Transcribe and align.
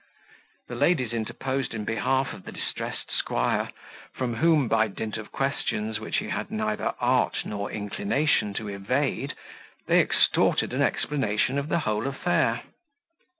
The 0.67 0.73
ladies 0.73 1.13
interposed 1.13 1.75
in 1.75 1.85
behalf 1.85 2.33
of 2.33 2.43
the 2.43 2.51
distressed 2.51 3.11
squire, 3.11 3.69
from 4.15 4.37
whom, 4.37 4.67
by 4.67 4.87
dint 4.87 5.15
of 5.15 5.31
questions 5.31 5.99
which 5.99 6.17
he 6.17 6.29
had 6.29 6.49
neither 6.49 6.95
art 6.99 7.45
nor 7.45 7.69
inclination 7.71 8.55
to 8.55 8.67
evade, 8.67 9.35
they 9.85 10.01
extorted 10.01 10.73
an 10.73 10.81
explanation 10.81 11.59
of 11.59 11.69
the 11.69 11.81
whole 11.81 12.07
affair. 12.07 12.63